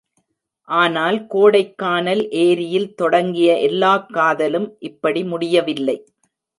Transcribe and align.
ஆனால் 0.69 1.27
கோடைக் 1.27 1.77
கானல் 1.77 2.29
ஏரியில் 2.29 2.95
தொடங்கிய 2.95 3.59
எல்லாக் 3.59 4.09
காதலும் 4.09 4.75
இப்படி 4.79 5.23
முடியவில்லை. 5.23 5.97